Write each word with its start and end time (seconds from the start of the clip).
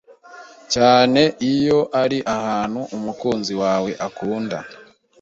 cyane 0.73 1.21
iyo 1.53 1.79
ari 2.01 2.19
ahantu 2.35 2.81
umukunzi 2.97 3.53
wawe 3.61 3.91
akunda 4.07 4.57